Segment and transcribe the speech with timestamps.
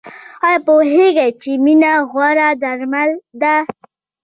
[0.45, 3.11] ایا پوهیږئ چې مینه غوره درمل
[3.41, 3.55] ده؟